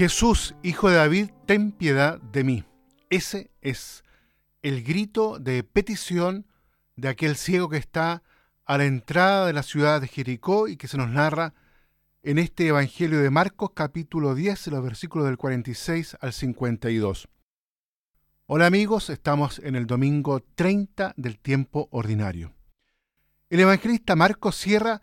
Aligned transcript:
Jesús, 0.00 0.54
hijo 0.62 0.88
de 0.88 0.96
David, 0.96 1.28
ten 1.44 1.72
piedad 1.72 2.22
de 2.22 2.42
mí. 2.42 2.64
Ese 3.10 3.50
es 3.60 4.02
el 4.62 4.82
grito 4.82 5.38
de 5.38 5.62
petición 5.62 6.46
de 6.96 7.08
aquel 7.08 7.36
ciego 7.36 7.68
que 7.68 7.76
está 7.76 8.22
a 8.64 8.78
la 8.78 8.86
entrada 8.86 9.46
de 9.46 9.52
la 9.52 9.62
ciudad 9.62 10.00
de 10.00 10.08
Jericó 10.08 10.68
y 10.68 10.78
que 10.78 10.88
se 10.88 10.96
nos 10.96 11.10
narra 11.10 11.52
en 12.22 12.38
este 12.38 12.66
Evangelio 12.66 13.20
de 13.20 13.28
Marcos 13.28 13.72
capítulo 13.74 14.34
10, 14.34 14.68
los 14.68 14.82
versículos 14.82 15.26
del 15.26 15.36
46 15.36 16.16
al 16.18 16.32
52. 16.32 17.28
Hola 18.46 18.64
amigos, 18.64 19.10
estamos 19.10 19.58
en 19.58 19.76
el 19.76 19.86
domingo 19.86 20.40
30 20.54 21.12
del 21.18 21.38
tiempo 21.38 21.90
ordinario. 21.90 22.54
El 23.50 23.60
evangelista 23.60 24.16
Marcos 24.16 24.56
cierra 24.56 25.02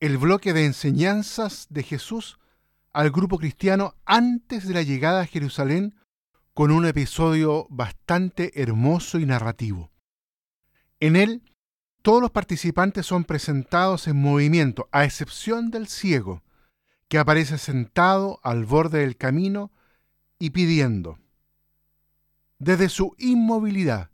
el 0.00 0.16
bloque 0.16 0.54
de 0.54 0.64
enseñanzas 0.64 1.66
de 1.68 1.82
Jesús 1.82 2.38
al 2.92 3.10
grupo 3.10 3.38
cristiano 3.38 3.94
antes 4.04 4.66
de 4.66 4.74
la 4.74 4.82
llegada 4.82 5.22
a 5.22 5.26
Jerusalén 5.26 5.94
con 6.54 6.70
un 6.70 6.86
episodio 6.86 7.66
bastante 7.70 8.60
hermoso 8.60 9.18
y 9.18 9.26
narrativo. 9.26 9.92
En 11.00 11.14
él, 11.14 11.42
todos 12.02 12.20
los 12.20 12.30
participantes 12.30 13.06
son 13.06 13.24
presentados 13.24 14.08
en 14.08 14.20
movimiento, 14.20 14.88
a 14.90 15.04
excepción 15.04 15.70
del 15.70 15.86
ciego, 15.86 16.42
que 17.08 17.18
aparece 17.18 17.58
sentado 17.58 18.40
al 18.42 18.64
borde 18.64 19.00
del 19.00 19.16
camino 19.16 19.70
y 20.38 20.50
pidiendo. 20.50 21.18
Desde 22.58 22.88
su 22.88 23.14
inmovilidad, 23.18 24.10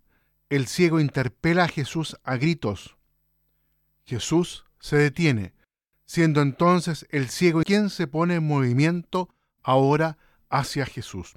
el 0.50 0.66
ciego 0.66 1.00
interpela 1.00 1.64
a 1.64 1.69
Jesús 1.69 2.19
a 2.25 2.36
gritos. 2.36 2.97
Jesús 4.05 4.66
se 4.78 4.97
detiene, 4.97 5.54
siendo 6.07 6.43
entonces 6.43 7.07
el 7.11 7.29
ciego 7.29 7.63
quien 7.63 7.91
se 7.91 8.07
pone 8.07 8.37
en 8.37 8.47
movimiento 8.47 9.28
ahora 9.62 10.19
hacia 10.48 10.87
Jesús. 10.87 11.34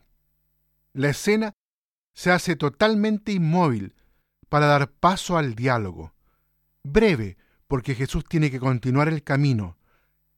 La 0.93 1.09
escena 1.09 1.53
se 2.13 2.31
hace 2.31 2.55
totalmente 2.55 3.31
inmóvil 3.31 3.95
para 4.49 4.65
dar 4.65 4.91
paso 4.91 5.37
al 5.37 5.55
diálogo, 5.55 6.13
breve 6.83 7.37
porque 7.67 7.95
Jesús 7.95 8.25
tiene 8.25 8.49
que 8.49 8.59
continuar 8.59 9.07
el 9.07 9.23
camino 9.23 9.77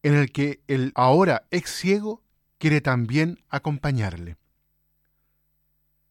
en 0.04 0.16
el 0.16 0.32
que 0.32 0.62
el 0.68 0.92
ahora 0.96 1.48
ex 1.52 1.70
ciego 1.70 2.24
quiere 2.58 2.82
también 2.82 3.44
acompañarle. 3.50 4.38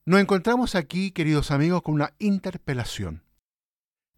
Nos 0.04 0.20
encontramos 0.20 0.74
aquí, 0.74 1.10
queridos 1.10 1.50
amigos, 1.50 1.82
con 1.82 1.94
una 1.94 2.14
interpelación. 2.18 3.24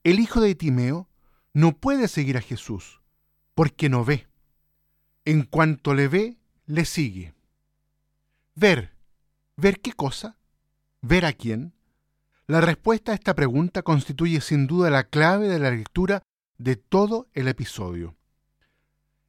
El 0.04 0.20
hijo 0.20 0.40
de 0.40 0.54
Timeo 0.54 1.08
no 1.52 1.72
puede 1.72 2.06
seguir 2.06 2.36
a 2.36 2.42
Jesús 2.42 3.00
porque 3.60 3.90
no 3.90 4.06
ve. 4.06 4.26
En 5.26 5.42
cuanto 5.42 5.92
le 5.92 6.08
ve, 6.08 6.38
le 6.64 6.86
sigue. 6.86 7.34
Ver. 8.54 8.94
¿Ver 9.54 9.80
qué 9.80 9.92
cosa? 9.92 10.38
¿Ver 11.02 11.26
a 11.26 11.34
quién? 11.34 11.74
La 12.46 12.62
respuesta 12.62 13.12
a 13.12 13.14
esta 13.14 13.34
pregunta 13.34 13.82
constituye 13.82 14.40
sin 14.40 14.66
duda 14.66 14.88
la 14.88 15.04
clave 15.04 15.46
de 15.46 15.58
la 15.58 15.70
lectura 15.72 16.22
de 16.56 16.76
todo 16.76 17.28
el 17.34 17.48
episodio. 17.48 18.16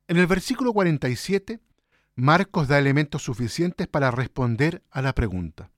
En 0.08 0.16
el 0.16 0.28
versículo 0.28 0.72
47, 0.72 1.60
Marcos 2.16 2.70
da 2.70 2.80
elementos 2.80 3.24
suficientes 3.24 3.90
para 3.90 4.12
responder 4.12 4.82
a 4.92 5.02
la 5.02 5.14
pregunta. 5.14 5.72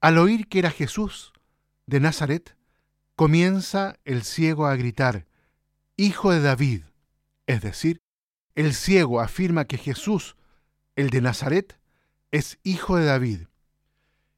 Al 0.00 0.16
oír 0.16 0.48
que 0.48 0.60
era 0.60 0.70
Jesús 0.70 1.34
de 1.84 2.00
Nazaret, 2.00 2.56
comienza 3.14 3.98
el 4.06 4.22
ciego 4.22 4.66
a 4.66 4.74
gritar, 4.74 5.26
Hijo 5.98 6.30
de 6.30 6.40
David, 6.40 6.84
es 7.50 7.62
decir, 7.62 8.00
el 8.54 8.74
ciego 8.74 9.20
afirma 9.20 9.64
que 9.64 9.76
Jesús, 9.76 10.36
el 10.94 11.10
de 11.10 11.20
Nazaret, 11.20 11.80
es 12.30 12.60
hijo 12.62 12.96
de 12.96 13.06
David. 13.06 13.48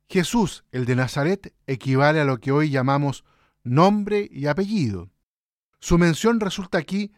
Jesús, 0.08 0.64
el 0.72 0.86
de 0.86 0.96
Nazaret, 0.96 1.54
equivale 1.66 2.22
a 2.22 2.24
lo 2.24 2.38
que 2.38 2.52
hoy 2.52 2.70
llamamos 2.70 3.26
nombre 3.64 4.26
y 4.32 4.46
apellido. 4.46 5.10
Su 5.78 5.98
mención 5.98 6.40
resulta 6.40 6.78
aquí 6.78 7.12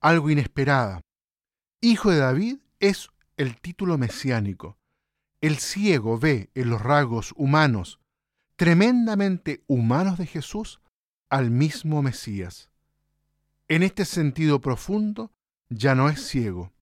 algo 0.00 0.30
inesperada. 0.30 1.02
Hijo 1.82 2.10
de 2.10 2.20
David 2.20 2.60
es 2.80 3.10
el 3.36 3.60
título 3.60 3.98
mesiánico. 3.98 4.78
El 5.42 5.58
ciego 5.58 6.18
ve 6.18 6.48
en 6.54 6.70
los 6.70 6.80
rasgos 6.80 7.34
humanos, 7.36 8.00
tremendamente 8.56 9.62
humanos 9.66 10.16
de 10.16 10.24
Jesús, 10.24 10.80
al 11.28 11.50
mismo 11.50 12.00
Mesías. 12.00 12.70
En 13.68 13.82
este 13.82 14.04
sentido 14.04 14.60
profundo, 14.60 15.32
ya 15.68 15.94
no 15.94 16.08
es 16.08 16.26
ciego. 16.26 16.72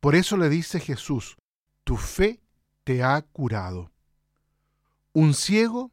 Por 0.00 0.14
eso 0.14 0.36
le 0.36 0.48
dice 0.48 0.80
Jesús, 0.80 1.36
tu 1.84 1.96
fe 1.96 2.40
te 2.84 3.02
ha 3.02 3.22
curado. 3.22 3.92
Un 5.12 5.34
ciego 5.34 5.92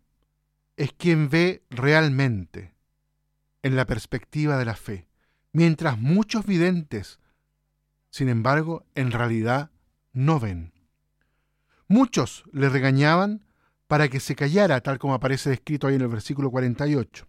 es 0.75 0.91
quien 0.93 1.29
ve 1.29 1.63
realmente 1.69 2.73
en 3.61 3.75
la 3.75 3.85
perspectiva 3.85 4.57
de 4.57 4.65
la 4.65 4.75
fe, 4.75 5.07
mientras 5.51 5.99
muchos 5.99 6.45
videntes, 6.45 7.19
sin 8.09 8.27
embargo, 8.27 8.85
en 8.95 9.11
realidad 9.11 9.71
no 10.11 10.39
ven. 10.39 10.73
Muchos 11.87 12.43
le 12.51 12.69
regañaban 12.69 13.45
para 13.87 14.09
que 14.09 14.19
se 14.19 14.35
callara, 14.35 14.81
tal 14.81 14.97
como 14.97 15.13
aparece 15.13 15.51
descrito 15.51 15.87
ahí 15.87 15.95
en 15.95 16.01
el 16.01 16.07
versículo 16.07 16.49
48. 16.49 17.27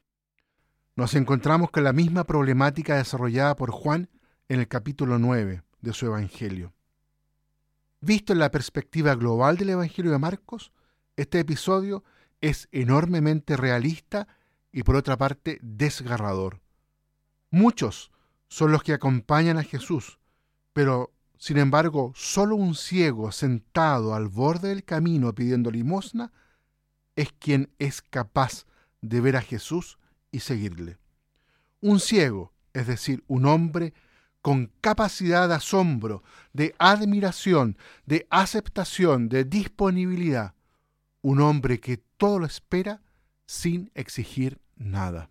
Nos 0.97 1.15
encontramos 1.15 1.73
con 1.73 1.83
la 1.83 1.93
misma 1.93 2.23
problemática 2.23 2.97
desarrollada 2.97 3.57
por 3.57 3.73
Juan 3.73 4.09
en 4.49 4.61
el 4.61 4.69
capítulo 4.69 5.19
9 5.19 5.65
de 5.81 5.93
su 5.93 6.07
Evangelio. 6.07 6.73
Visto 8.01 8.33
en 8.33 8.39
la 8.39 8.53
perspectiva 8.53 9.17
global 9.17 9.57
del 9.57 9.71
Evangelio 9.71 10.13
de 10.13 10.21
Marcos, 10.21 10.71
este 11.17 11.41
episodio 11.41 12.05
es 12.41 12.69
enormemente 12.71 13.57
realista 13.57 14.29
y 14.71 14.85
por 14.85 14.95
otra 14.95 15.19
parte 15.19 15.59
desgarrador. 15.63 16.61
Muchos 17.51 18.13
son 18.47 18.71
los 18.71 18.85
que 18.85 18.93
acompañan 18.93 19.59
a 19.59 19.65
Jesús, 19.65 20.21
pero 20.73 21.13
sin 21.39 21.59
embargo 21.59 22.13
solo 22.15 22.55
un 22.55 22.77
ciego 22.77 23.33
sentado 23.33 24.15
al 24.15 24.29
borde 24.29 24.69
del 24.69 24.85
camino 24.85 25.35
pidiendo 25.35 25.73
limosna 25.73 26.31
es 27.17 27.33
quien 27.33 27.75
es 27.81 28.01
capaz 28.01 28.65
de 29.01 29.21
ver 29.21 29.37
a 29.37 29.43
Jesús 29.43 29.99
y 30.35 30.41
seguirle. 30.41 30.99
Un 31.81 32.01
ciego, 32.01 32.53
es 32.73 32.89
decir, 32.89 33.23
un 33.29 33.47
hombre 33.47 33.95
con 34.43 34.73
capacidad 34.81 35.49
de 35.49 35.55
asombro, 35.55 36.25
de 36.53 36.75
admiración, 36.79 37.79
de 38.05 38.27
aceptación, 38.31 39.29
de 39.29 39.45
disponibilidad. 39.45 40.55
Un 41.23 41.41
hombre 41.41 41.79
que 41.79 41.99
todo 42.17 42.41
lo 42.41 42.47
espera 42.47 43.01
sin 43.47 43.93
exigir 43.95 44.61
nada. 44.77 45.31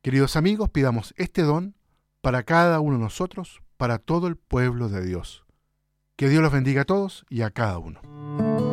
Queridos 0.00 0.36
amigos, 0.36 0.70
pidamos 0.70 1.12
este 1.18 1.42
don 1.42 1.74
para 2.22 2.44
cada 2.44 2.80
uno 2.80 2.96
de 2.96 3.04
nosotros, 3.04 3.60
para 3.76 3.98
todo 3.98 4.26
el 4.26 4.36
pueblo 4.36 4.88
de 4.88 5.04
Dios. 5.04 5.44
Que 6.16 6.30
Dios 6.30 6.42
los 6.42 6.52
bendiga 6.52 6.82
a 6.82 6.86
todos 6.86 7.26
y 7.28 7.42
a 7.42 7.50
cada 7.50 7.78
uno. 7.78 8.69